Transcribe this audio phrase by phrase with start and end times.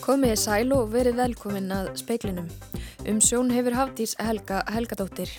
[0.00, 2.46] Komiði sæl og verið velkomin að speiklinum.
[3.08, 5.32] Um sjón hefur Hafdís Helga Helgadóttir.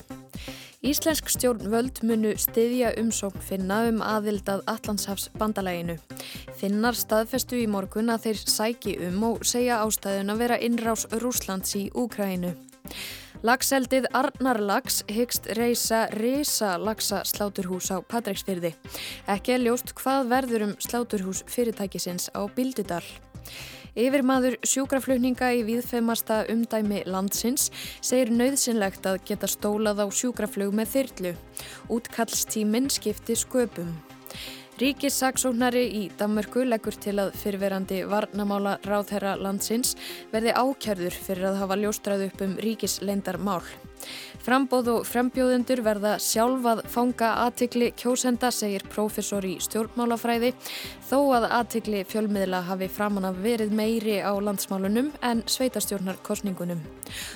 [0.85, 5.97] Íslensk stjórnvöld munu styðja umsókn finna um aðildað Allandshafs bandalæginu.
[6.57, 11.75] Finnar staðfestu í morgun að þeir sæki um og segja ástæðun að vera innrás Rúslands
[11.77, 12.53] í Úkrænu.
[13.41, 18.75] Lagseldið Arnarlags hyggst reysa reysa lagsa sláturhús á Patræksfyrði.
[19.25, 23.05] Ekki er ljóst hvað verður um sláturhús fyrirtækisins á Bildudal.
[23.91, 27.67] Yfir maður sjúkraflutninga í viðfemasta umdæmi landsins
[27.99, 31.33] segir nöðsynlegt að geta stólað á sjúkraflug með þyrlu.
[31.91, 33.91] Útkallstíminn skipti sköpum.
[34.79, 39.97] Ríkissaksóknari í Danmörku leggur til að fyrverandi varnamála ráðherra landsins
[40.31, 43.59] verði ákjörður fyrir að hafa ljóstrað upp um ríkisleindar mál.
[44.41, 50.49] Frambóð og frembjóðendur verða sjálfað fanga aðtikli kjósenda, segir prófessor í stjórnmálafræði,
[51.05, 56.81] þó að aðtikli fjölmiðla hafi framann af verið meiri á landsmálunum en sveitastjórnar kostningunum.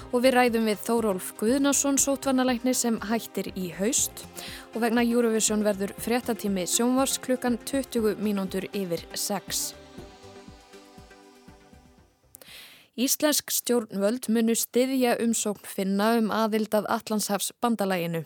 [0.09, 4.25] Og við ræðum við Þórólf Guðnarsson, sótvarnalækni sem hættir í haust
[4.73, 9.84] og vegna Eurovision verður fréttatími sjónvars klukkan 20 mínútur yfir 6.
[12.95, 18.21] Íslensk stjórnvöld munu styðja umsókn finna um aðildað Allandshafs bandalæginu.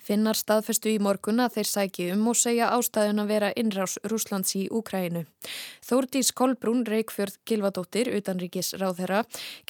[0.00, 4.56] Finnar staðfestu í morgun að þeir sæki um og segja ástæðun að vera innrás Rúslands
[4.56, 5.26] í Úkræinu.
[5.86, 9.18] Þórdís Kolbrún Reykjörð Gilvadóttir, utanríkis ráð þeirra,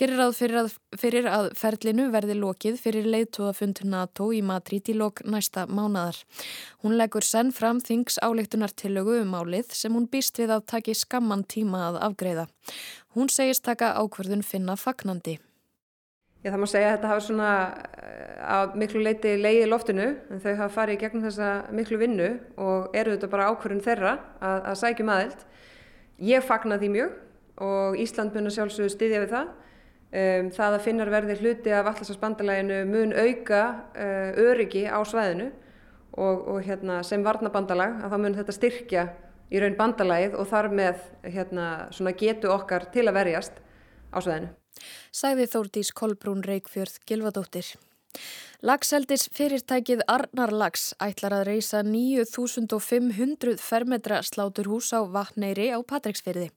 [0.00, 4.94] gerir ráð fyrir að, fyrir að ferlinu verði lokið fyrir leiðtóðafund NATO í Madrid í
[4.96, 6.22] lok næsta mánadar.
[6.80, 11.44] Hún leggur senn fram þings áleiktunartillögu um álið sem hún býst við að taki skamman
[11.44, 12.46] tíma að afgreða.
[13.12, 15.36] Hún segist taka ákverðun finna fagnandi.
[16.46, 17.50] Já, það má segja að þetta hafa svona
[18.46, 22.28] að miklu leiti leiði loftinu en þau hafa farið í gegnum þessa miklu vinnu
[22.62, 25.46] og eru þetta bara ákverðun þeirra að, að sækjum aðild.
[26.22, 27.14] Ég fagna því mjög
[27.66, 29.54] og Ísland mun að sjálfsögðu styðja við það.
[30.16, 33.62] Um, það að finnar verði hluti af allarsvarsbandalæginu mun auka
[33.96, 35.50] uh, öryggi á svæðinu
[36.16, 39.06] og, og hérna, sem varnabandalag að þá mun þetta styrkja
[39.52, 41.66] í raun bandalæð og þar með hérna,
[42.18, 43.60] getu okkar til að verjast
[44.14, 44.54] á sveðinu.
[45.14, 47.74] Sæði Þórdís Kolbrún Reykjörð Gilvadóttir.
[48.64, 56.48] Lagseldis fyrirtækið Arnarlags ætlar að reysa 9500 fermetra sláturhús á Vatneyri á Patræksfyrði.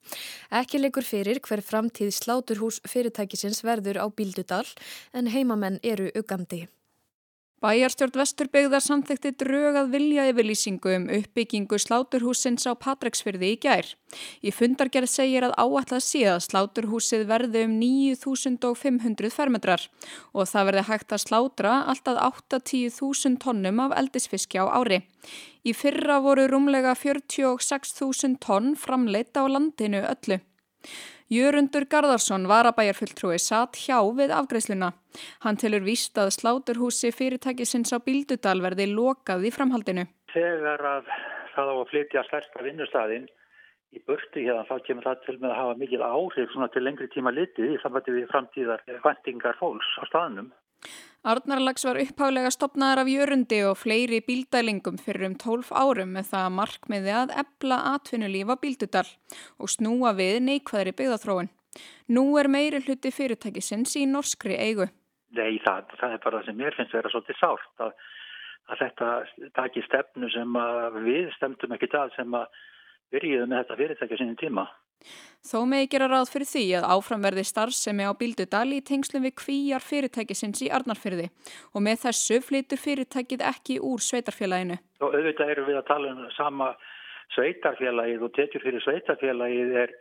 [0.47, 4.67] Ekki leikur fyrir hver framtíð sláturhús fyrirtækisins verður á Bíldudal
[5.11, 6.69] en heimamenn eru ugandi.
[7.59, 13.90] Bæjarstjórn Vesturbyggðar samþekti drögað vilja yfirlýsingu um uppbyggingu sláturhúsins á Patræksfyrði í gær.
[14.40, 19.84] Í fundargerð segir að áallega síðan sláturhúsið verði um 9500 fermetrar
[20.31, 25.03] og það verði hægt að slátra alltaf 8-10.000 tonnum af eldisfiski á ári.
[25.68, 30.40] Í fyrra voru rúmlega 46.000 tonn framleita á landinu öllu.
[31.29, 34.88] Jörundur Garðarsson, varabæjarfulltrúi, satt hjá við afgreiðsluna.
[35.45, 40.07] Hann tilur víst að sláturhúsi fyrirtækisins á Bíldudal verði lokað í framhaldinu.
[40.34, 41.12] Þegar að
[41.53, 43.29] það á að flytja stærsta vinnustæðin
[43.94, 47.35] í burti hérna þá kemur það til með að hafa mikil áhrif til lengri tíma
[47.38, 50.50] litið í samvætti við framtíðar vendingar fólks á staðnum.
[51.28, 56.53] Arnarlags var upphálega stopnaðar af jörundi og fleiri bíldælingum fyrir um 12 árum með það
[56.56, 59.03] markmiði að ebla atvinnulífa bíldudal
[59.59, 61.51] og snúa við neikvæðri byggðathróun.
[62.16, 64.88] Nú er meiri hluti fyrirtækisins í norskri eigu.
[65.35, 67.91] Nei, það, það er bara það sem mér finnst vera svolítið sárt að,
[68.72, 69.09] að þetta
[69.59, 70.59] taki stefnu sem
[71.03, 72.63] við stemtum ekki það sem að
[73.13, 74.66] byrjuðu með þetta fyrirtækja sinni tíma.
[75.49, 79.85] Þó megi gera ráð fyrir því að áframverði starfsemi á Bíldudal í tengslum við kvíjar
[79.85, 81.29] fyrirtækisins í Arnarfyrði
[81.73, 84.77] og með þessu flytur fyrirtækið ekki úr sveitarfélaginu.
[84.99, 86.73] Og auðvitað eru við að tala um sama
[87.37, 89.95] sveitarfélagið og tekjur fyrir sveitarfélagið er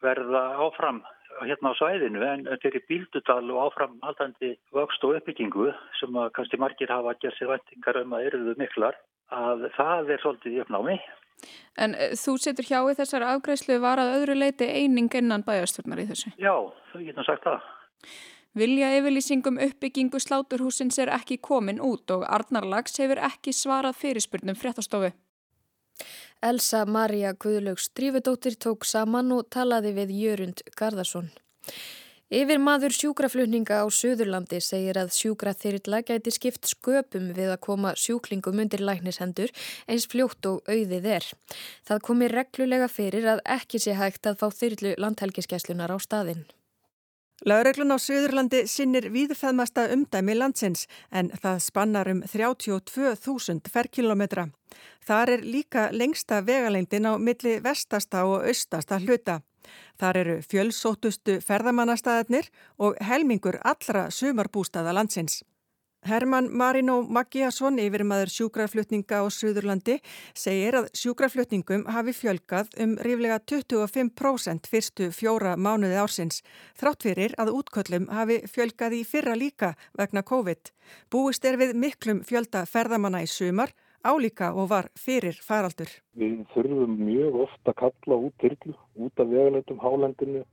[0.00, 1.02] verða áfram
[1.44, 5.70] hérna á svæðinu en í Bíldudal og áfram haldandi vöxt og uppbyggingu
[6.00, 8.98] sem að kannski margir hafa að gera sér vendingar um að eruðu miklar
[9.30, 10.96] að það er svolítið uppnámi.
[11.80, 16.02] En uh, þú setur hjá í þessar afgræslu var að öðru leiti eining innan bæjarstjórnar
[16.02, 16.34] í þessu?
[16.40, 16.54] Já,
[16.92, 17.70] þú getur sagt það.
[18.58, 25.12] Vilja yfirlýsingum uppbyggingu sláturhúsins er ekki komin út og Arnarlags hefur ekki svarað fyrirspurnum fréttastofu.
[26.42, 31.28] Elsa Maria Guðlaugs Drífudóttir tók saman og talaði við Jörund Garðarsson.
[32.30, 38.62] Yfir maður sjúkraflutninga á Suðurlandi segir að sjúkraþyrla gæti skipt sköpum við að koma sjúklingum
[38.62, 39.50] undir læknishendur
[39.90, 41.26] eins fljótt og auðið er.
[41.82, 46.46] Það komi reglulega fyrir að ekki sé hægt að fá þyrlu landhelgiskeslunar á staðinn.
[47.50, 54.46] Laureglun á Suðurlandi sinnir viðfæðmasta umdæmi landsins en það spannar um 32.000 ferkilometra.
[55.02, 59.40] Þar er líka lengsta vegalengdin á milli vestasta og austasta hluta.
[60.00, 65.42] Þar eru fjölsótustu ferðamannastæðarnir og helmingur allra sumarbústaða landsins.
[66.08, 69.98] Herman Marino Maggiasson, yfirmaður sjúkraflutninga á Suðurlandi,
[70.32, 76.40] segir að sjúkraflutningum hafi fjölgað um ríflega 25% fyrstu fjóra mánuði ársins,
[76.80, 80.72] þrátt fyrir að útköllum hafi fjölgað í fyrra líka vegna COVID.
[81.12, 85.90] Búist er við miklum fjölda ferðamanna í sumar, álíka og var fyrir faraldur.
[86.16, 90.44] Við þurfum mjög ofta að kalla út tyrklu, út af vegalöndum hálendinu,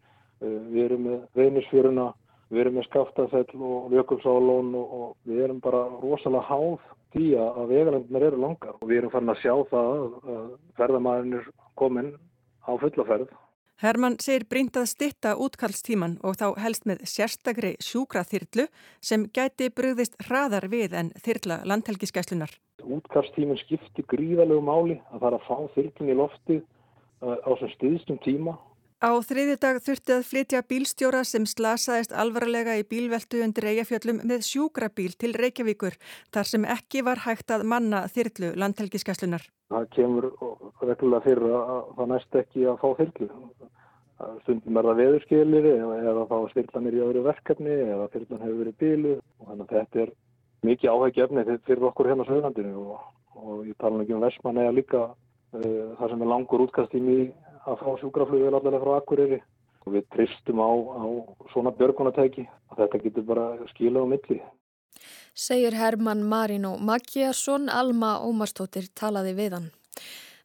[0.41, 2.13] eh, við erum með reynisfjöruna,
[2.51, 6.79] við erum með skaftafell og vökulsálón og, við erum bara rosalega háð
[7.13, 9.91] því að vegalendinir eru langar og við erum farin að sjá það
[10.35, 10.47] að
[10.77, 12.13] ferðamæðin er komin
[12.67, 13.29] á fullaferð.
[13.77, 18.65] Herman segir brínt að stitta útkallstíman og þá helst með sérstakri sjúkraþyrlu
[19.05, 22.55] sem gæti brugðist hraðar við en þyrla landhelgiskæslunar.
[22.81, 27.73] Útkallstíman skiptir gríðalegu máli að það er að fá þyrlun í lofti uh, á sem
[27.75, 28.55] stuðstum tíma
[28.97, 34.47] Á þriðju dag þurfti að flytja bílstjóra sem slasaðist alvarlega í bílveltu undir Eyjafjöllum með
[34.47, 35.99] sjúkrabíl til Reykjavíkur
[36.33, 39.45] þar sem ekki var hægt að manna þyrlu landhelgiskeslunar.
[39.69, 40.27] Það kemur
[40.81, 43.29] reglulega fyrir að það næst ekki að fá þyrlu.
[44.41, 48.79] Stundum er það veðurskilir eða þá styrlan er í öðru verkefni eða þyrlan hefur verið
[48.81, 49.15] bílu
[49.45, 50.15] þannig að þetta er
[50.65, 54.73] mikið áhægjefni fyrir okkur hérna á Söðlandinu og, og ég tala ekki um Vestmann eða
[54.73, 57.27] líka uh, það sem er langur útkastími í
[57.67, 59.39] að fá sjúkraflugvel allavega frá Akureyri
[59.85, 61.05] og við tristum á, á
[61.53, 64.39] svona björgunatæki að þetta getur bara skila á milli.
[65.37, 69.67] Segir Herman Marino Maggiarsson, Alma Ómarstóttir talaði við hann.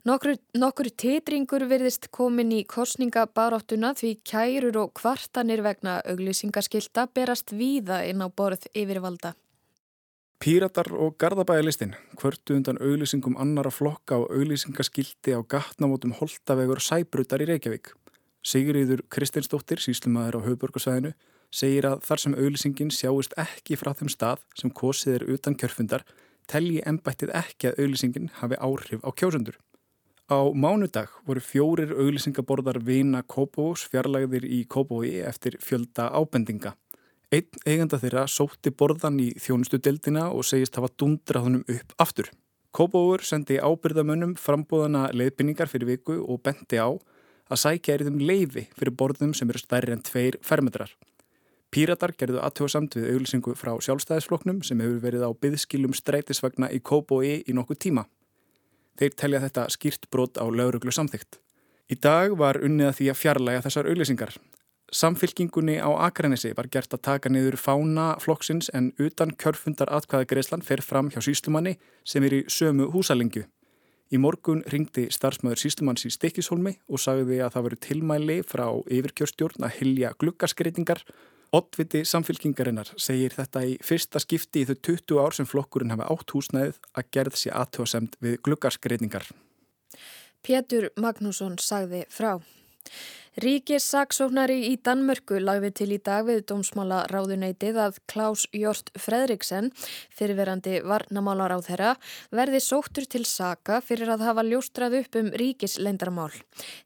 [0.03, 8.01] Nokkur, nokkur titringur virðist komin í kostningabaráttuna því kærur og kvartanir vegna auglýsingaskilta berast víða
[8.11, 9.37] inn á borð yfirvalda.
[10.43, 17.47] Píratar og Garðabæðalistinn kvörtu undan auglýsingum annara flokka og auglýsingaskildi á gatnamótum Holtavegur Sæbrutar í
[17.47, 17.93] Reykjavík.
[18.43, 21.13] Sigriður Kristinsdóttir, síslumæður á Hauðborgarsvæðinu,
[21.55, 26.03] segir að þar sem auglýsingin sjáist ekki frá þeim stað sem kosið er utan kjörfundar,
[26.51, 29.63] telji ennbættið ekki að auglýsingin hafi áhrif á kjósundur.
[30.27, 36.75] Á mánudag voru fjórir auglýsingaborðar vina Kópavós fjarlagðir í Kópaví eftir fjölda ábendinga.
[37.33, 42.29] Einn eiganda þeirra sótti borðan í þjónustu deildina og segist hafa dundraðunum upp aftur.
[42.77, 48.67] Kópavur sendi ábyrðamönnum frambóðana leiðbynningar fyrir viku og benti á að sækja er þeim leiði
[48.77, 50.93] fyrir borðum sem eru stærri en tveir fermetrar.
[51.73, 57.39] Píratar gerðu aðtjóðsamt við auglýsingu frá sjálfstæðisfloknum sem hefur verið á byðskilum strætisvagna í Kópaví
[57.49, 58.09] í nokkuð tíma.
[59.01, 61.41] Þeir telja þetta skýrt brot á lauruglu samþygt.
[61.89, 64.37] Í dag var unnið að því að fjarlæga þessar auglýsingar
[64.93, 70.83] Samfylkingunni á Akranesi var gert að taka niður fána flokksins en utan kjörfundar atkvæðagreislan fer
[70.85, 73.47] fram hjá síslumanni sem er í sömu húsalingju.
[74.13, 79.65] Í morgun ringdi starfsmöður síslumanns í Stekishólmi og sagði að það veru tilmæli frá yfirkjörstjórn
[79.65, 81.01] að hilja glukkaskreitingar.
[81.57, 86.37] Ottviti samfylkingarinnar segir þetta í fyrsta skipti í þau 20 ár sem flokkurinn hafa átt
[86.37, 89.25] húsnæðið að gerð sér aðtjóðsemt við glukkaskreitingar.
[90.45, 92.37] Pétur Magnússon sagði frá.
[93.41, 99.71] Ríkis saksóknari í Danmörku lagði til í dag við dómsmála ráðuneytið að Klaus Jort Fredriksen,
[100.13, 101.95] fyrirverandi varnamálar á þeirra,
[102.29, 106.29] verði sóttur til saka fyrir að hafa ljóstrað upp um ríkis leindarmál.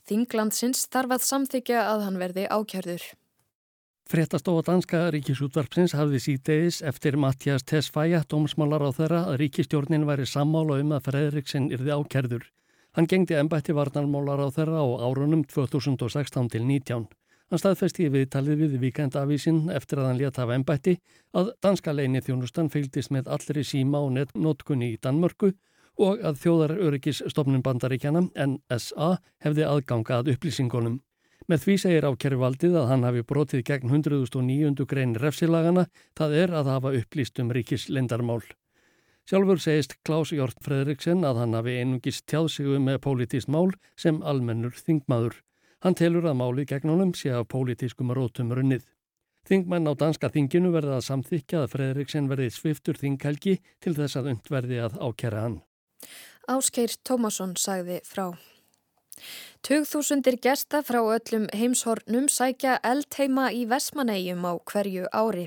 [0.06, 3.08] Þinglandsins þarf að samþykja að hann verði ákjörður.
[4.06, 10.78] Frettastofa danska ríkisútvarpsins hafði síðdeis eftir Mattias Tesfaye, dómsmálar á þeirra, að ríkistjórnin væri sammála
[10.78, 12.46] um að Fredriksen yrði ákjörður.
[12.96, 17.02] Hann gengdi ennbætti varnarmólar á þeirra á árunum 2016 til 19.
[17.52, 20.94] Hann staðfesti við talið við víkendavísin eftir að hann leta af ennbætti
[21.36, 25.52] að danska leini þjónustan fylgdist með allri síma og netnótkunni í Danmörku
[26.00, 29.12] og að þjóðaröryggis-stofnun bandaríkjana, NSA,
[29.44, 31.00] hefði aðgangað upplýsingunum.
[31.52, 34.86] Með því segir ákerfvaldið að hann hafi brotið gegn 109.
[34.88, 38.40] grein refsilagana, það er að hafa upplýst um ríkis lendarmál.
[39.26, 43.72] Sjálfur segist Klaus Jórn Fredriksen að hann hafi einungis tjáð sig um með pólitískt mál
[43.98, 45.40] sem almennur þingmaður.
[45.82, 48.84] Hann telur að máli gegn honum sé af pólitískum rótum runnið.
[49.50, 54.30] Þingmenn á danska þinginu verða að samþykja að Fredriksen verði sviftur þinghelgi til þess að
[54.36, 55.58] undverði að ákjæra hann.
[56.46, 58.30] Áskeir Tómasson sagði frá.
[59.66, 65.46] Tugþúsundir gesta frá öllum heimshornum sækja eldheima í Vesmanegjum á hverju ári.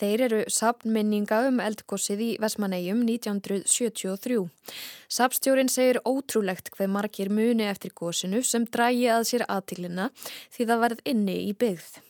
[0.00, 4.40] Þeir eru sapnminninga um eldgossið í Vesmanegjum 1973.
[5.06, 10.08] Sapstjórin segir ótrúlegt hver margir muni eftir gossinu sem drægi að sér aðtilina
[10.56, 12.02] því það verð inni í byggð.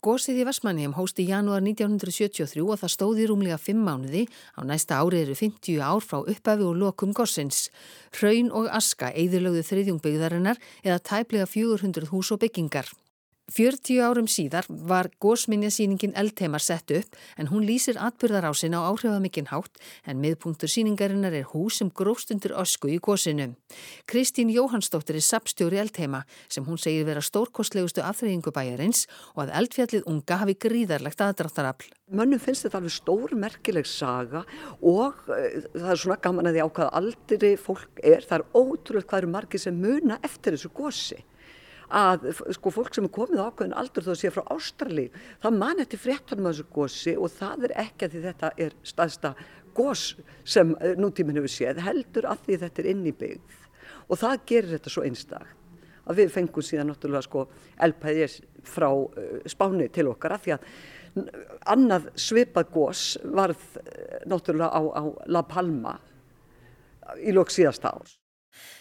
[0.00, 4.22] Gósið í Vestmannheim hósti í janúar 1973 og það stóði rúmlega 5 mánuði.
[4.56, 7.68] Á næsta ári eru 50 ár frá uppafi og lokum gósins.
[8.16, 12.88] Hraun og aska eðurlögðu þriðjungbyggðarinnar eða tæplega 400 hús og byggingar.
[13.50, 19.80] 40 árum síðar var gósminjasýningin Eldheimar sett upp en hún lýsir atbyrðarásin á áhrifamikinn hátt
[20.06, 23.48] en miðpunktur síningarinnar er hús sem gróst undir ösku í gósinu.
[24.06, 30.06] Kristín Jóhannsdóttir er sapstjóri Eldheima sem hún segir vera stórkostlegustu afþreyingu bæjarins og að eldfjallið
[30.06, 31.90] unga hafi gríðarlegt aðdráttarafl.
[32.14, 34.44] Mönnum finnst þetta alveg stór merkileg saga
[34.78, 35.42] og uh,
[35.74, 38.22] það er svona gaman að því á hvaða aldri fólk er.
[38.26, 41.20] Það er ótrúlega hvað eru margir sem muna eftir þessu gósi
[41.90, 45.06] að sko fólk sem er komið ákveðin aldur þó að sé frá Ástrali
[45.42, 48.76] það man eftir fréttunum af þessu gósi og það er ekki að því þetta er
[48.86, 49.32] staðsta
[49.74, 50.04] gós
[50.44, 53.56] sem eh, nútíminn hefur séð heldur að því þetta er inn í byggð.
[54.10, 55.56] Og það gerir þetta svo einstak
[56.10, 57.44] að við fengum síðan náttúrulega sko
[57.86, 59.10] elpæðis frá uh,
[59.50, 60.64] Spáni til okkar að því að
[61.70, 65.94] annað svipað gós varð uh, náttúrulega á, á La Palma
[67.20, 68.19] í lók síðasta árs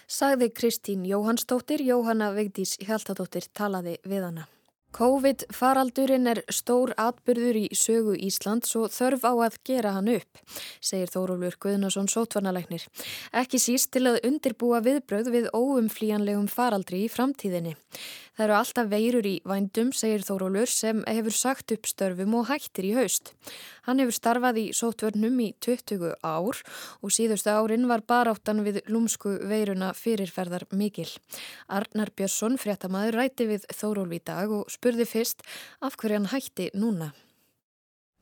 [0.08, 4.48] sagði Kristín Jóhannsdóttir, Jóhanna Vigdís Hjaltadóttir talaði við hana.
[4.90, 10.40] COVID-faraldurinn er stór atbyrður í sögu Íslands og þörf á að gera hann upp,
[10.82, 12.88] segir Þórólfur Guðnason sótvarnalæknir.
[13.30, 17.76] Ekki síst til að undirbúa viðbröð við óumflíjanlegum faraldri í framtíðinni.
[18.34, 22.90] Það eru alltaf veirur í vændum, segir Þórólur, sem hefur sagt upp störfum og hættir
[22.90, 23.36] í haust.
[23.90, 26.60] Hann hefur starfað í sótvörnum í 20 ár
[27.02, 31.08] og síðustu árin var baráttan við lúmsku veiruna fyrirferðar mikil.
[31.66, 35.42] Arnar Björnsson, fréttamaður, ræti við Þórólf í dag og spurði fyrst
[35.82, 37.10] af hverju hann hætti núna.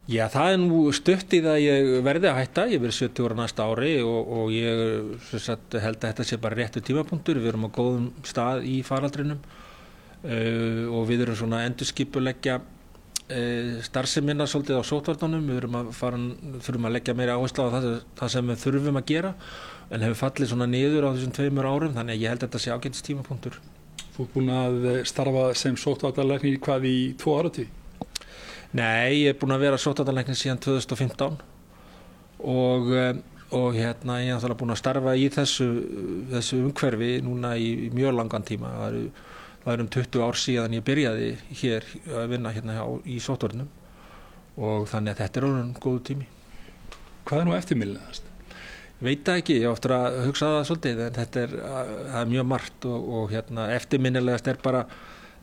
[0.08, 3.66] Já, það er nú það að ég verði að hætta, ég verði 70 ára næsta
[3.68, 7.76] ári og, og ég sagt, held að þetta sé bara réttu tímapunktur, við erum á
[7.76, 9.44] góðum stað í faraldrinum
[10.26, 12.56] Uh, og við erum svona endurskipuleggja
[13.84, 16.20] starfseminna svolítið á sótvartanum, við að, fara,
[16.64, 17.88] þurfum að leggja meira áherslu á það,
[18.20, 19.32] það sem við þurfum að gera
[19.92, 22.64] en hefur fallið svona niður á þessum tveimur árum þannig að ég held að þetta
[22.64, 23.60] sé ágæntist tímapunktur.
[24.16, 27.74] Þú er búin að starfa sem sótvartanleikni hvað í tvo ára tíð?
[28.76, 31.42] Nei, ég er búin að vera sótvartanleikni síðan 2015
[32.48, 33.12] og uh,
[33.56, 35.68] og hérna ég er búin að starfa í þessu,
[36.34, 39.04] þessu umhverfi núna í, í mjög langan tíma það eru
[39.68, 41.28] það er um 20 ár síðan ég byrjaði
[41.60, 43.68] hér að vinna hérna hjá, í sótvornum
[44.56, 46.28] og þannig að þetta er orðin góðu tími.
[47.28, 48.30] Hvað er nú eftirmilinaðast?
[48.98, 51.58] Ég veit ekki, ég oftur að hugsa það svolítið en þetta er,
[52.22, 54.86] er mjög margt og, og hérna, eftirminnilegast er bara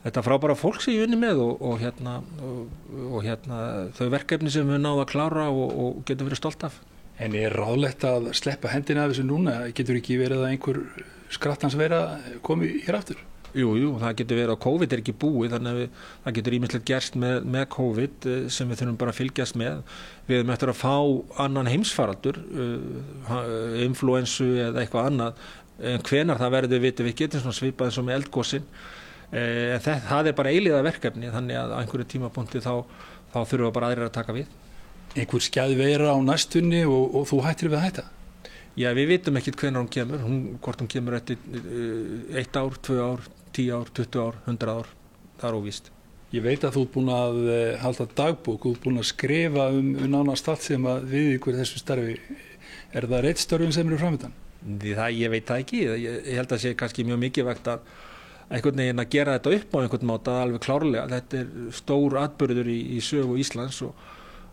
[0.06, 2.16] þetta frábæra fólk sem ég vinni með og, og, hérna,
[3.10, 3.60] og hérna,
[3.94, 6.80] þau verkefni sem við náðum að klára og getum verið stolt af.
[7.20, 9.60] En er ráðlegt að sleppa hendina af þessu núna?
[9.76, 10.82] Getur ekki verið að einhver
[11.36, 12.02] skrattans vera
[12.42, 13.22] komið hér aftur?
[13.54, 16.54] Jú, jú, það getur verið að COVID er ekki búið þannig að við, það getur
[16.56, 19.92] ímislegt gerst með, með COVID eh, sem við þurfum bara að fylgjast með.
[20.26, 20.96] Við erum eftir að fá
[21.44, 23.36] annan heimsfaraldur, uh,
[23.84, 25.44] influensu eða eitthvað annað,
[25.92, 28.66] en hvenar það verður við vitum við getum svona svipað eins og með eldgósin.
[29.30, 32.72] Uh, það, það er bara eiliða verkefni þannig að á einhverju tímapunkti þá,
[33.30, 34.50] þá þurfum við bara aðrir að taka við.
[35.14, 38.08] Einhver skjæð vera á næstunni og, og þú hættir við að hætta?
[38.74, 42.74] Já, við vitum ekkert hvenar hún kemur, hún, hvort hún kemur eftir uh, eitt ár,
[42.82, 44.88] tvö ár, 10 ár, 20 ár, 100 ár,
[45.38, 45.90] það er óvíst.
[46.34, 49.68] Ég veit að þú ert búin að eh, halda dagbók, þú ert búin að skrifa
[49.70, 52.16] um, um nánast allt sem að við ykkur þessu starfi.
[52.90, 54.34] Er það reitt störfum sem eru framöndan?
[54.64, 57.70] Það, ég veit það ekki, ég, ég held að það sé kannski mjög mikið vegt
[57.70, 57.86] að
[58.48, 61.06] einhvern veginn að gera þetta upp á einhvern máta alveg klárlega.
[61.12, 63.94] Þetta er stór atbyrður í, í sögu Íslands og,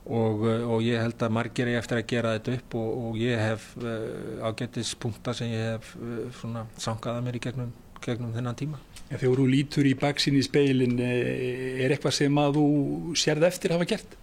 [0.05, 3.41] og, og ég held að margir er eftir að gera þetta upp og, og ég
[3.41, 7.70] hef uh, ágættis punktar sem ég hef uh, svona sangaða mér í gegnum,
[8.01, 8.81] gegnum þennan tíma.
[9.12, 12.67] En þegar þú lítur í baksin í speilin, eh, er eitthvað sem að þú
[13.20, 14.17] sérð eftir að hafa gert?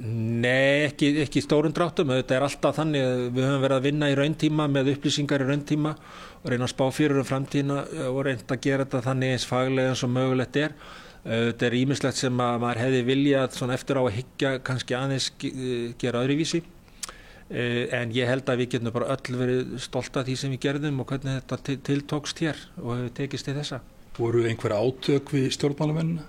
[0.00, 2.12] Nei, ekki, ekki stórun dráttum.
[2.14, 5.48] Þetta er alltaf þannig að við höfum verið að vinna í rauntíma með upplýsingar í
[5.48, 5.96] rauntíma
[6.40, 9.92] og reyna að spá fyrir um framtíðina og reyna að gera þetta þannig eins faglega
[9.92, 10.76] eins og mögulegt er.
[11.20, 15.26] Þetta er ímislegt sem að maður hefði viljað eftir á að higgja kannski aðeins
[16.00, 16.62] gera öðruvísi.
[17.50, 20.60] Eh, en ég held að við getum bara öll verið stolt af því sem við
[20.68, 23.80] gerðum og hvernig þetta tiltókst hér og hefur tekist til þessa.
[24.16, 26.28] Voru einhver átök við stjórnmálumennina?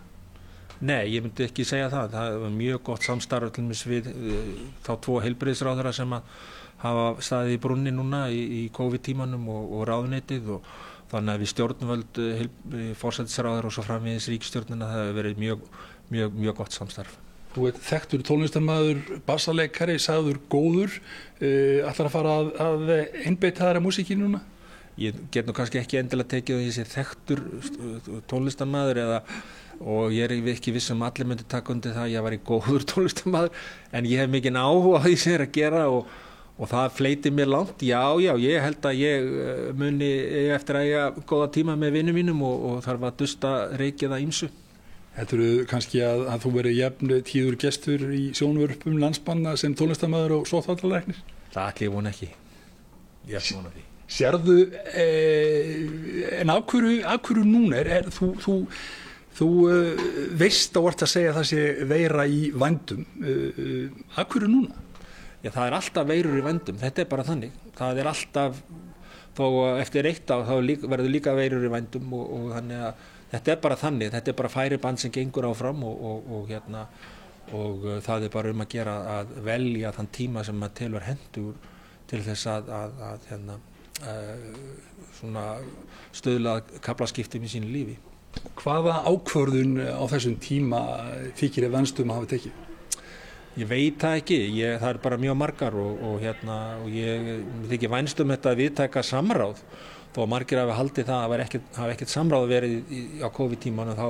[0.81, 2.15] Nei, ég myndi ekki segja það.
[2.15, 4.39] Það var mjög gott samstarf við uh,
[4.81, 6.33] þá tvo heilbreyðsráðara sem að
[6.81, 10.71] hafa staðið í brunni núna í, í COVID-tímanum og, og ráðneitið og
[11.11, 15.67] þannig að við stjórnvöld, uh, fórsættisráðar og svo framvegis ríkstjórnina það hefur verið mjög,
[16.13, 17.19] mjög, mjög gott samstarf.
[17.51, 21.01] Þú ert þekktur tónlistarmæður, bassaleikari, sagður góður,
[21.41, 24.43] uh, ætlar að fara að, að einbeita þaðra músíki núna?
[24.99, 27.41] ég get nú kannski ekki endilega tekið því þessi þekktur
[28.29, 29.19] tónlistamæður eða
[29.81, 32.41] og ég er ekki viss um allir myndi taka undir það að ég var í
[32.45, 33.63] góður tónlistamæður
[33.97, 36.11] en ég hef mikið áhuga á því sem ég er að gera og,
[36.59, 40.09] og það fleiti mér langt já já ég held að ég eh, muni
[40.55, 44.17] eftir að ég hafa góða tíma með vinnum mínum og, og þarf að dusta reykið
[44.17, 44.51] að ýmsu
[45.11, 50.37] Heldur þú kannski að, að þú verið jefn tíður gestur í sjónvörpum landsbanna sem tónlistamæður
[50.37, 51.19] og sóþáttalæknir?
[51.51, 52.29] Það ekki von ekki
[53.27, 54.57] ég er von að því Sérðu,
[54.91, 58.55] eh, en af hverju, af hverju núna er, er þú, þú,
[59.37, 60.01] þú uh,
[60.35, 63.05] veist á orð að segja það sé veira í vandum,
[64.19, 64.90] af hverju núna?
[65.41, 68.59] Já, það er alltaf veirur í vandum, þetta er bara þannig, það er alltaf,
[69.37, 69.45] þó
[69.81, 73.53] eftir eitt á þá líka, verður líka veirur í vandum og, og þannig að þetta
[73.53, 76.85] er bara þannig, þetta er bara færiband sem gengur áfram og, og, og hérna,
[77.57, 81.69] og það er bara um að gera að velja þann tíma sem maður telur hendur
[82.11, 83.59] til þess að, að, að hérna,
[84.05, 85.51] uh,
[86.21, 87.97] stöðlað kaplaskiptum í sínu lífi.
[88.61, 90.81] Hvaða ákvörðun á þessum tíma
[91.39, 92.67] þykir þið vennstum að hafa tekið?
[93.59, 97.31] Ég veit það ekki, ég, það er bara mjög margar og, og, hérna, og ég
[97.71, 99.65] þykir vænstum þetta að viðtæka samráð
[100.11, 104.07] þó að margir hafi haldið það að hafa ekkert samráð verið í, á COVID-tímanu þá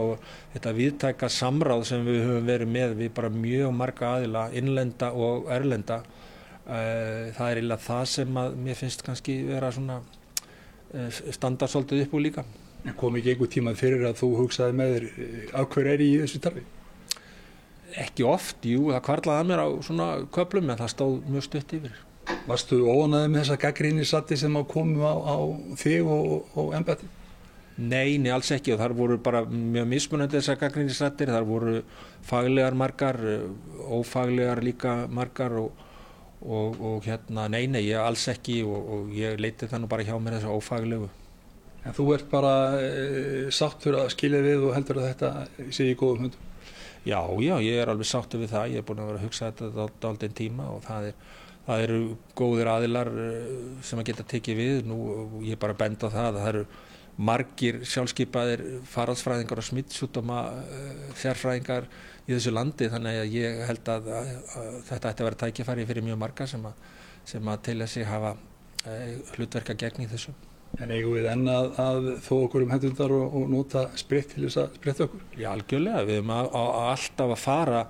[0.56, 5.50] þetta viðtæka samráð sem við höfum verið með við bara mjög marga aðila innlenda og
[5.54, 6.02] erlenda
[6.72, 9.96] Eh, það er eiginlega það sem að mér finnst kannski vera svona
[10.94, 12.44] eh, standard svolítið upp úr líka
[13.00, 15.08] kom ekki einhver tímað fyrir að þú hugsaði með þér
[15.58, 16.64] á hver er í þessu tarfi?
[18.00, 21.76] Ekki oft, jú, það kvarlaði að mér á svona köplum en það stóð mjög stutt
[21.78, 22.00] yfir
[22.48, 25.38] Varstu óanaði með þessa gaggrínisatti sem á komu á, á
[25.82, 27.10] þig og, og embætti?
[27.82, 31.78] Nei, nei, alls ekki og þar voru bara mjög mismunandi þessar gaggrínisattir, þar voru
[32.28, 33.18] faglegar margar,
[33.90, 35.88] ófaglegar líka margar og
[36.42, 40.06] og, og hérna, nei, nei, ég alls ekki og, og ég leiti það nú bara
[40.06, 41.10] hjá mér þessu ófaglegu.
[41.86, 42.90] En þú ert bara e,
[43.54, 46.50] sáttur að skilja við og heldur að þetta sé í góðum hundum?
[47.02, 49.50] Já, já, ég er alveg sáttur við það, ég er búin að vera að hugsa
[49.50, 52.00] þetta aldrei einn tíma og það, er, það eru
[52.38, 53.50] góðir aðilar eh,
[53.88, 55.00] sem að geta tekið við, nú
[55.42, 56.64] ég er bara að benda á það að það eru
[57.32, 61.90] margir sjálfskeipaðir faraldsfræðingar og smittsútoma eh, sérfræðingar
[62.28, 62.90] í þessu landi.
[62.92, 66.48] Þannig að ég held að, að, að þetta ætti að vera tækifæri fyrir mjög marga
[66.50, 66.88] sem að,
[67.34, 68.36] sem að til þessi hafa
[68.86, 68.96] e,
[69.36, 70.34] hlutverka gegn í þessu.
[70.80, 74.46] En eigum við enna að, að þó okkur um hendundar og, og nota spritt til
[74.46, 75.26] þess að spritta okkur?
[75.36, 76.06] Já, algjörlega.
[76.08, 77.82] Við erum alltaf að fara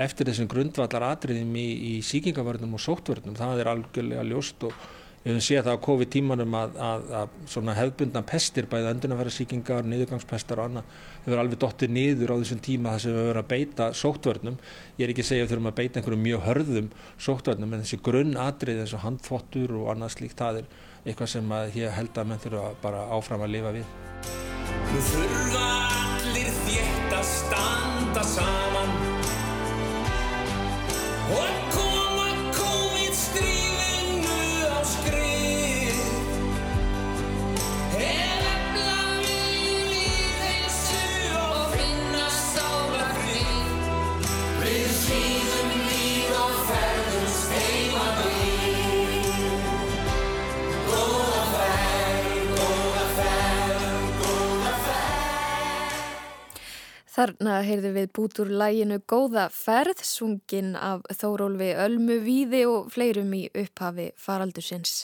[0.00, 3.36] eftir þessum grundvallar atriðum í, í síkingavörnum og sóttvörnum.
[3.36, 4.88] Það er algjörlega ljóst og
[5.20, 10.70] Við höfum séð það á COVID-tímanum að, að, að hefðbundna pestir, bæðið öndunarverðarsýkingar, niðurgangspestar og
[10.70, 10.94] annað,
[11.26, 14.56] hefur alveg dottir niður á þessum tíma þar sem við höfum að beita sóttvörnum.
[14.96, 16.88] Ég er ekki að segja að við þurfum að beita einhverju mjög hörðum
[17.26, 20.72] sóttvörnum, en þessi grunnatrið og handfottur og annað slíkt, það er
[21.04, 23.96] eitthvað sem ég held að menn þurfa bara áfram að lifa við.
[24.90, 25.64] Nú þurfa
[26.10, 29.10] allir þétt að standa saman
[57.20, 63.34] Þarna heyrðu við bút úr læginu Góða ferð, sungin af Þórólfi Ölmu Víði og fleirum
[63.36, 65.02] í upphafi faraldusins.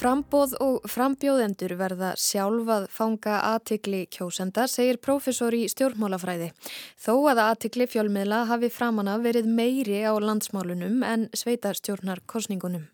[0.00, 6.50] Frambóð og frambjóðendur verða sjálfað fanga aðtikli kjósenda, segir profesor í stjórnmálafræði.
[6.98, 12.88] Þó að aðtikli fjölmiðla hafi framanna verið meiri á landsmálunum en sveitarstjórnar kosningunum.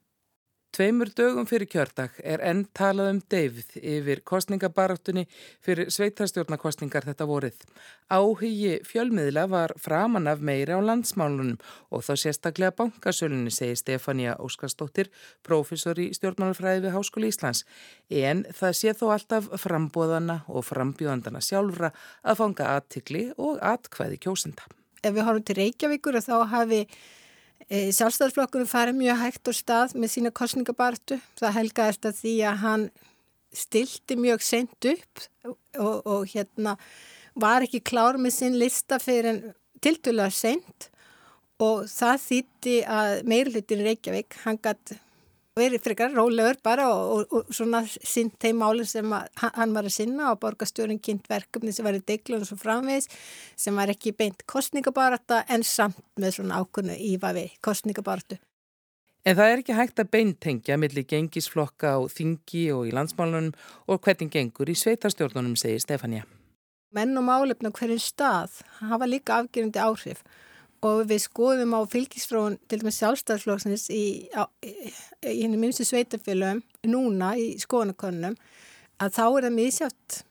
[0.75, 5.23] Tveimur dögum fyrir kjördag er enn talað um deyfð yfir kostningabaráttunni
[5.63, 7.61] fyrir sveitarstjórnarkostningar þetta vorið.
[8.11, 11.63] Áhugi fjölmiðla var framan af meira á landsmálunum
[11.95, 15.13] og þá sérstaklega bankasölunni, segi Stefania Óskarsdóttir,
[15.47, 17.63] profesor í stjórnmálafræði við Háskóli Íslands.
[18.11, 21.95] En það sé þó alltaf frambóðana og frambjóðandana sjálfra
[22.27, 24.67] að fanga aðtikli og atkvæði kjósenda.
[25.05, 26.89] Ef við horfum til Reykjavíkur þá hafi
[27.73, 31.19] E, Sjálfstæðarflokkurinn farið mjög hægt og stað með sína kostningabartu.
[31.41, 32.87] Það helgaðist að því að hann
[33.55, 36.75] stilti mjög sent upp og, og hérna
[37.39, 39.41] var ekki klár með sinn lista fyrir en
[39.85, 40.91] tildulega sent
[41.63, 44.97] og það þýtti að meirlitin Reykjavík, hann gætt
[45.55, 49.87] verið frekar rólegur bara og, og, og svona sint þeim málinn sem að, hann var
[49.87, 53.07] að sinna og borgastjórin kynnt verkefni sem var í deglun og svo framvegs
[53.55, 58.41] sem var ekki beint kostningabarata en samt með svona ákunnu ífavi kostningabaratu.
[59.25, 63.55] En það er ekki hægt að beintengja millir gengisflokka á þingi og í landsmálunum
[63.89, 66.27] og hvernig gengur í sveitarstjórnunum, segir Stefania.
[66.95, 70.21] Menn og málefn á hverjum stað hafa líka afgerandi áhrif
[70.85, 74.29] og við skoðum á fylgisfróun til dæmis sjálfstæðsflóksins í,
[75.25, 78.37] henni minnstu sveitafélögum núna í skoðanakonunum
[79.03, 80.23] að þá er það mísjátt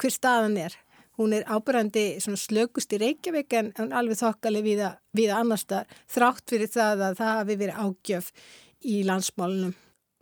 [0.00, 0.76] hver staðan er.
[1.16, 6.72] Hún er ábyrgandi slökust í Reykjavík en alveg þokkali viða, viða annar stað þrátt fyrir
[6.72, 8.30] það að það hafi verið ágjöf
[8.84, 9.76] í landsmálunum.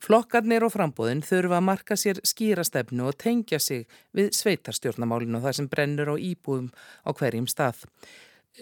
[0.05, 5.59] Flokkarnir og frambóðin þurfa að marka sér skýrastefnu og tengja sig við sveitarstjórnamálinu og það
[5.59, 6.71] sem brennur á íbúðum
[7.09, 7.87] á hverjum stað.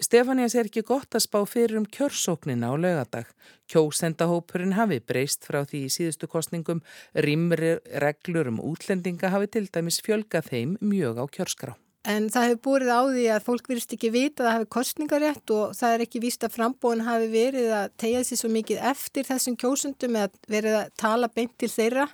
[0.01, 3.27] Stefania sér ekki gott að spá fyrir um kjörsóknina á lögadag.
[3.69, 6.81] Kjósendahópurinn hafi breyst frá því í síðustu kostningum,
[7.13, 11.75] rýmri reglur um útlendinga hafi til dæmis fjölgað þeim mjög á kjörskrá.
[12.09, 15.53] En það hefur búrið á því að fólk virðist ekki vita að það hefur kostningarétt
[15.55, 19.29] og það er ekki víst að frambóðin hafi verið að tegja sér svo mikið eftir
[19.29, 22.09] þessum kjósundum eða verið að tala beint til þeirra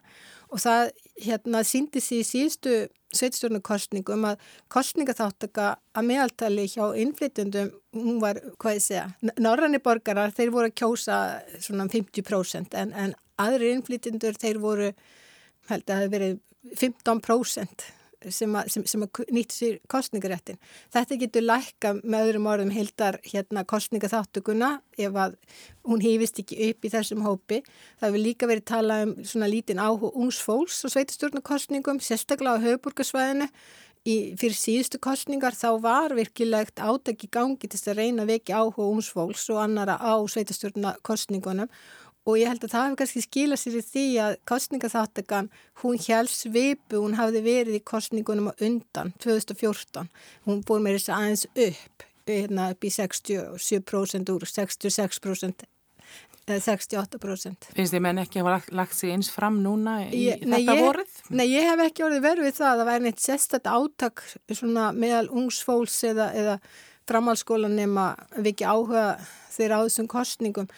[0.51, 0.91] og það
[1.23, 2.75] hérna síndi sér í síðustu
[3.15, 9.05] sveitstjórnarkostningum að kostningaþáttaka að meðaltali hjá innflytjandum, hún var, hvað ég segja,
[9.41, 11.21] norranni borgarar, þeir voru að kjósa
[11.57, 14.91] svona 50% en, en aðri innflytjandur, þeir voru,
[15.71, 16.37] held að það hefur verið
[16.83, 17.87] 15%
[18.27, 20.59] sem að, sem, sem nýtt sér kostningaréttin.
[20.93, 25.37] Þetta getur lækka með öðrum orðum heildar hérna kostningaþáttuguna ef að
[25.87, 27.61] hún hýfist ekki upp í þessum hópi.
[28.01, 32.63] Það vil líka verið tala um svona lítinn áhuga ungs fólks og sveitastjórnarkostningum, sérstaklega á
[32.65, 33.47] höfuburgarsvæðinu.
[34.07, 38.85] Í, fyrir síðustu kostningar þá var virkilegt átæk í gangi til að reyna vekja áhuga
[38.87, 41.67] ungs fólks og annara á sveitastjórnarkostningunum
[42.29, 45.49] og ég held að það hefur kannski skilað sér í því að kostningaþáttakan,
[45.83, 50.11] hún hjálp svipu, hún hafði verið í kostningunum á undan 2014,
[50.45, 55.69] hún búið með þess aðeins upp, hérna upp í 67% úr 66%
[56.49, 57.69] eða 68%.
[57.75, 60.83] Finnst þið menn ekki að hafa lagt sig eins fram núna í ég, þetta nei,
[60.83, 61.17] vorið?
[61.29, 64.87] Nei, ég hef ekki orðið verið við það að það væri neitt sérstætt áttak svona
[64.95, 66.57] meðal ungsfólks eða, eða
[67.09, 69.05] framhalskólan nema við ekki áhuga
[69.53, 70.69] þeirra á þessum kostningum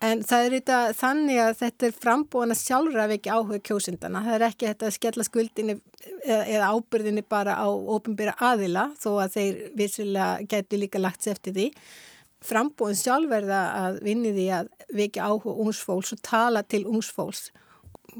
[0.00, 4.22] En það er þetta þannig að þetta er frambúin að sjálfra að vekja áhuga kjósindana.
[4.24, 5.74] Það er ekki þetta að skella skuldinni
[6.24, 11.56] eða, ábyrðinni bara á ofinbyrja aðila þó að þeir vissilega getur líka lagt sér eftir
[11.58, 11.66] því.
[12.40, 17.50] Frambúin sjálfverða að vinni því að vekja áhuga ungsfólks og tala til ungsfólks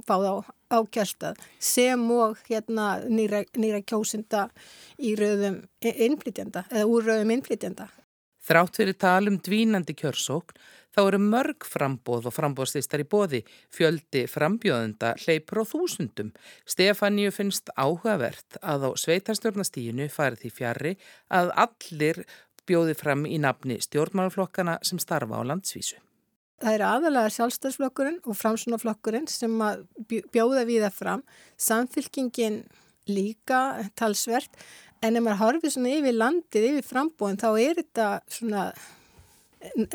[0.07, 4.51] fá þá ákjastað sem og hérna nýra, nýra kjósinda
[5.01, 7.89] í rauðum innflytjanda eða úr rauðum innflytjanda.
[8.41, 10.57] Þrátt fyrir talum dvínandi kjörsókn
[10.91, 16.33] þá eru mörg frambóð og frambóðslistar í bóði, fjöldi frambjóðenda hleypur á þúsundum.
[16.67, 20.95] Stefáníu finnst áhugavert að á sveitarstjórnastíinu farið því fjari
[21.31, 22.25] að allir
[22.67, 25.99] bjóði fram í nafni stjórnmálaflokkana sem starfa á landsvísu.
[26.61, 29.55] Það eru aðalega sjálfstæðsflokkurinn og framsunaflokkurinn sem
[30.09, 31.23] bjóða við það fram.
[31.57, 32.63] Samfylkingin
[33.09, 34.53] líka talsvert
[35.01, 38.65] en ef maður horfið svona yfir landið, yfir frambóðin þá er þetta svona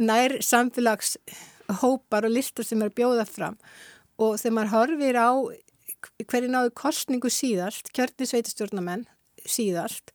[0.01, 3.57] nær samfélagshópar og listar sem er bjóða fram
[4.21, 5.29] og þegar maður horfir á
[6.29, 9.05] hverju náðu kostningu síðast, kjörni sveitastjórnamenn
[9.45, 10.13] síðast,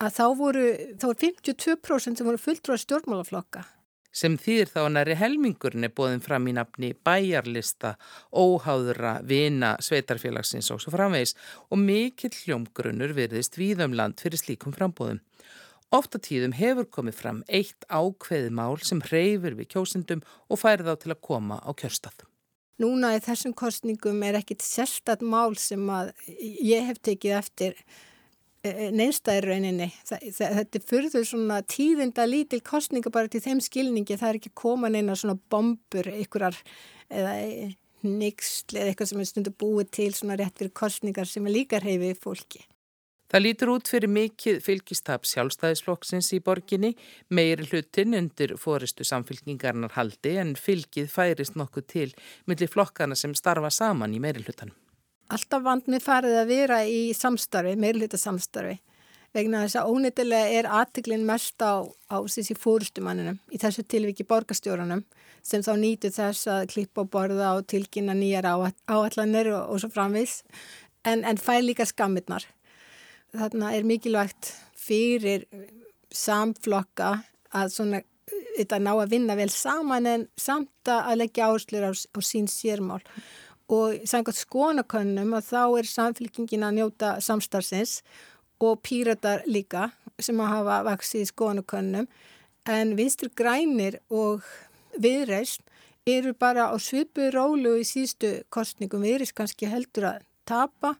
[0.00, 0.64] að þá voru,
[0.98, 3.64] þá voru 52% sem voru fulltrúar stjórnmálaflokka.
[4.10, 7.94] Sem þýðir þá næri helmingurinn er bóðin fram í nafni bæjarlista,
[8.34, 11.36] óháðura, vina, sveitarfélagsins og svo framvegs
[11.70, 15.22] og mikill hljómgrunnur virðist víðum land fyrir slíkum frambóðum.
[15.94, 20.92] Ofta tíðum hefur komið fram eitt ákveði mál sem hreyfur við kjósindum og færi þá
[20.98, 22.26] til að koma á kjörstað.
[22.80, 27.82] Núna í þessum kostningum er ekkit sérstatt mál sem að ég hef tekið eftir
[28.64, 29.90] e, e, neinstæðirrauninni.
[30.06, 34.18] Þetta er fyrður svona tíðinda lítil kostninga bara til þeim skilningi.
[34.20, 36.58] Það er ekki koma neina svona bombur ykkurar
[37.10, 37.36] eða
[38.06, 41.80] nixl eða eitthvað sem er stundu búið til svona rétt fyrir kostningar sem er líka
[41.82, 42.64] hreyfið fólki.
[43.30, 46.96] Það lítur út fyrir mikið fylgistap sjálfstæðisflokksins í borginni,
[47.30, 52.08] meiri hlutin undir fóristu samfylkingarnar haldi en fylgið færist nokkuð til
[52.50, 54.74] millir flokkana sem starfa saman í meiri hlutanum.
[55.30, 58.80] Alltaf vand með farið að vera í samstarfi, meiri hlutasamstarfi,
[59.36, 65.04] vegna þess að ónýttilega er aðtiklinn mest á, á þessi fóristumanninum, í þessu tilviki borgastjórunum,
[65.46, 69.92] sem þá nýtu þess að klippa og borða og tilkynna nýjar áallanir og, og svo
[69.94, 70.40] framvis,
[71.06, 72.48] en, en fæ líka skammirnar.
[73.30, 75.46] Þarna er mikilvægt fyrir
[76.10, 77.20] samflokka
[77.54, 78.02] að svona
[78.56, 83.02] þetta ná að vinna vel saman en samt að leggja áherslur á, á sín sérmál
[83.70, 88.00] og sangat skonakönnum að þá er samfélkingin að njóta samstarfsins
[88.60, 92.08] og píratar líka sem að hafa vaksið skonakönnum
[92.68, 94.44] en vinstur grænir og
[95.00, 95.62] viðreist
[96.08, 100.96] eru bara á svipu rólu í síðustu kostningum, viðreist kannski heldur að tapa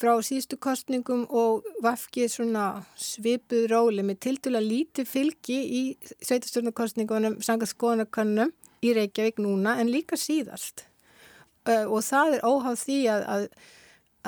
[0.00, 5.82] frá síðustu kostningum og vafkið svona svipuð róli með tiltula lítið fylgi í
[6.24, 10.86] sveitasturðarkostningunum sangað skoðanakannum í Reykjavík núna en líka síðast
[11.88, 13.44] og það er óháð því að, að,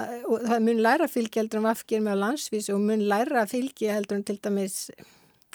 [0.03, 3.47] að og það mun læra fylgi heldur en vafkið með á landsvís og mun læra
[3.51, 4.79] fylgi heldur en til dæmis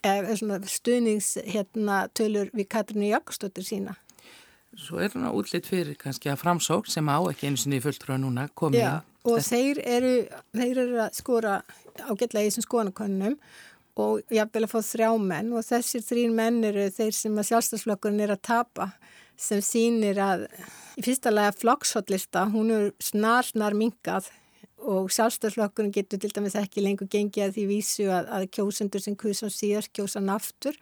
[0.06, 3.98] eða stuðnings hérna tölur við Katrínu Jakobsdóttir sína.
[4.78, 8.46] Svo er það útlitt fyrir kannski að framsók sem á ekki einu sinni fulltrúa núna
[8.54, 8.84] komið.
[8.84, 10.14] Já, og þeir eru,
[10.54, 11.56] þeir eru að skora
[12.06, 13.38] ágætlega í þessum skoðanakonunum
[13.98, 18.22] og jáfnvel að fá þrjá menn og þessir þrín menn eru þeir sem að sjálfstafsflokkurinn
[18.28, 18.92] er að tapa
[19.38, 20.46] sem sínir að
[20.98, 24.32] í fyrsta lega flokkshottlista, hún er snar snar mingað
[24.78, 29.18] og sjálfstafsflokkurinn getur til dæmis ekki lengur gengið að því vísu að, að kjósendur sem
[29.18, 30.78] kjósan síðast kjósan aftur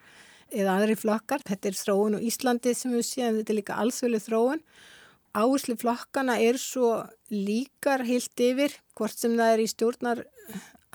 [0.51, 1.43] eða aðri flokkar.
[1.47, 4.61] Þetta er þróun og Íslandi sem við séum, þetta er líka alþjóðlega þróun
[5.35, 10.23] áherslu flokkana er svo líkar heilt yfir, hvort sem það er í stjórnar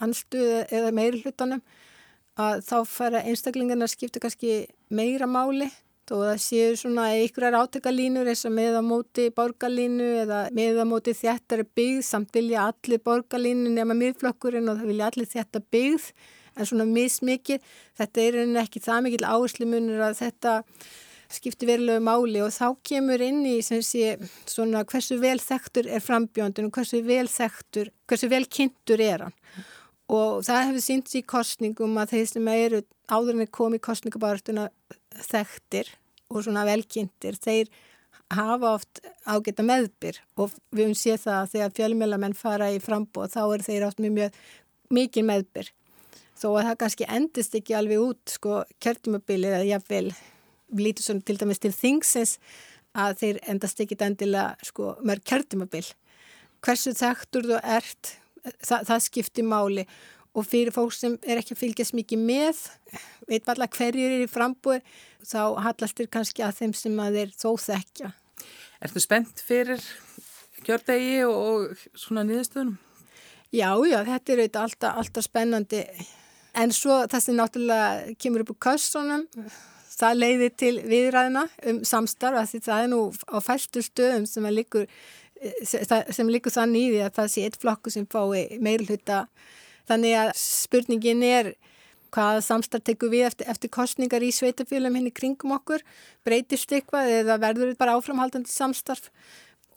[0.01, 1.63] anstuðu eða meiri hlutanum,
[2.41, 5.69] að þá fara einstaklingarna skipta kannski meira máli
[6.15, 10.85] og það séu svona einhverjar átekalínur eins og með á móti borgarlínu eða með á
[10.89, 16.11] móti þjættari byggð samt vilja allir borgarlínu nema miðflokkurinn og það vilja allir þjætta byggð
[16.57, 17.63] en svona mismikið,
[17.99, 20.57] þetta er ekki það mikil áherslu munur að þetta
[21.31, 24.17] skipti verulegu máli og þá kemur inn í sé,
[24.51, 29.37] svona, hversu vel þekktur er frambjöndun og hversu vel þekktur, hversu vel kynntur er hann.
[30.11, 34.67] Og það hefur sínt í kostningum að þeir sem eru áður en er komið kostningabartuna
[35.31, 35.93] þekktir
[36.31, 37.71] og svona velkynntir, þeir
[38.31, 43.33] hafa oft ágæta meðbyr og við höfum séð það að þegar fjölmjölamenn fara í frambóð
[43.35, 44.43] þá er þeir oft mjög, mjög
[44.95, 45.71] mikið meðbyr.
[46.41, 50.07] Þó að það kannski endist ekki alveg út sko kjörtumabilið að jáfnvel
[50.79, 52.37] lítur svona til dæmis til þingsins
[52.99, 55.85] að þeir endast ekki endilega sko mörg kjörtumabil
[56.65, 58.15] hversu þekktur þú ert
[58.63, 59.87] það, það skiptir máli
[60.35, 62.61] og fyrir fólk sem er ekki að fylgjast mikið með
[63.31, 64.79] veit valla hverjir er í frambúi
[65.27, 68.13] þá hallast þér kannski að þeim sem að þeir þó þekkja.
[68.81, 69.83] Ertu spennt fyrir
[70.65, 72.79] kjördegi og svona nýðastöðunum?
[73.51, 75.83] Já, já, þetta er auðvitað alltaf, alltaf spennandi.
[76.61, 79.27] En svo sem náttúrulega kemur upp úr kössunum.
[80.01, 84.87] Það leiði til viðræðina um samstarfa því það er nú á fæstu stöðum sem líkur
[86.13, 89.25] sem líkur þann í því að það sé eitt flokku sem fái meilhuta
[89.91, 91.53] þannig að spurningin er
[92.15, 95.85] hvaða samstarf tekur við eftir, eftir kostningar í sveitafélum henni kringum okkur
[96.27, 99.11] breytist eitthvað eða verður bara áframhaldandi samstarf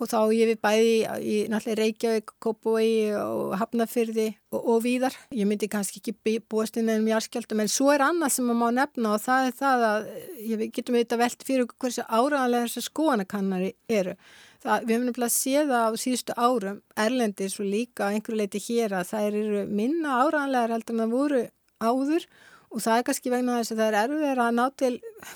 [0.02, 5.16] og þá ég við bæði í náttúrulega Reykjavík, Kópavogi og Hafnafyrði og, og víðar.
[5.36, 8.80] Ég myndi kannski ekki búast inn ennum járskjöldum en svo er annað sem maður má
[8.82, 10.10] nefna og það er það að
[10.50, 13.72] ég getum auðvitað velt fyrir hversu áraðanlega þessar skoanakannari
[14.02, 14.18] eru.
[14.64, 19.10] Það, við hefum nefnilega séð á síðustu árum erlendis og líka einhverju leiti hér að
[19.10, 21.42] það eru minna áraðanlegar heldur en það voru
[21.84, 22.28] áður.
[22.74, 24.94] Og það er kannski vegna þess að það er erfið að ná til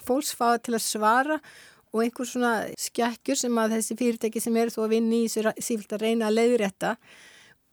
[0.07, 1.39] fólksfáða til að svara
[1.91, 5.93] og einhvers svona skjakkjur sem að þessi fyrirtæki sem eru þó að vinni í sífilt
[5.95, 6.95] að reyna að leiðrætta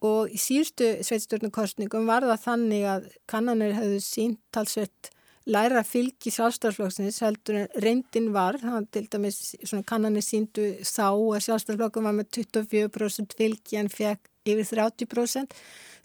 [0.05, 5.11] og í síðustu sveitstjórnarkostningum var það þannig að kannanir hefðu sínt talsveit
[5.45, 11.43] læra fylgi sjálfstæðarflokksins heldur en reyndin var, þannig til dæmis svona kannanir síndu þá að
[11.47, 15.53] sjálfstæðarflokkum var með 24% fylgi en fekk yfir 30%,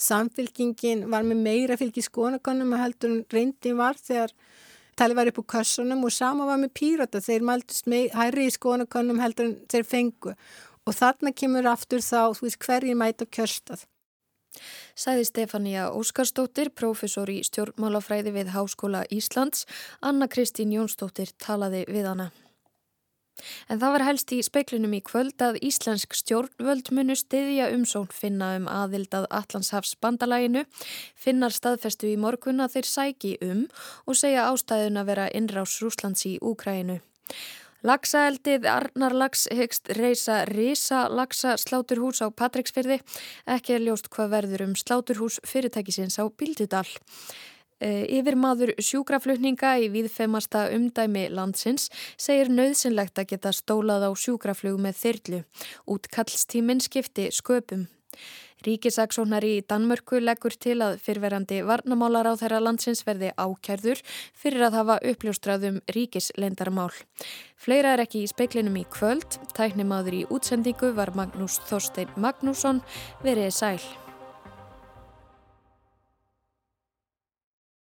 [0.00, 4.32] samfylgingin var með meira fylgi skonakonum heldur en reyndin var þegar
[5.00, 8.52] talið var upp úr kassunum og sama var með pírata, þeir mæltust með hærri í
[8.52, 10.34] skonakönnum heldur en þeir fengu.
[10.88, 13.84] Og þarna kemur aftur þá, þú veist, hverjir mæta kjörstað.
[14.98, 19.66] Sæði Stefania Óskarstóttir, profesor í stjórnmálafræði við Háskóla Íslands,
[20.02, 22.30] Anna Kristín Jónsdóttir talaði við hana.
[23.68, 28.52] En það var helst í speiklinum í kvöld að Íslensk stjórnvöld munu stiðja umsón finna
[28.58, 30.66] um aðild að Allandshafs bandalæginu,
[31.16, 33.64] finnar staðfestu í morgun að þeir sæki um
[34.06, 37.00] og segja ástæðun að vera innrás Rúslands í Úkræinu.
[37.80, 42.98] Lagsaeldið Arnar Lags hegst reysa risa lagsa sláturhús á Patricksfyrði,
[43.48, 46.84] ekki er ljóst hvað verður um sláturhús fyrirtækisins á Bíldudal.
[47.80, 51.88] Eh, yfir maður sjúkraflutninga í viðfemasta umdæmi landsins
[52.20, 55.40] segir nöðsynlegt að geta stólað á sjúkraflug með þyrlu.
[55.88, 57.88] Útkallstíminn skipti sköpum.
[58.66, 64.02] Ríkisaksónari í Danmörku leggur til að fyrverandi varnamálar á þeirra landsins verði ákjærður
[64.36, 66.92] fyrir að hafa uppljóstraðum ríkislendarmál.
[67.56, 69.40] Fleira er ekki í speiklinum í kvöld.
[69.56, 72.84] Tæknimaður í útsendingu var Magnús Þorstein Magnússon.
[73.24, 74.09] Verið sæl.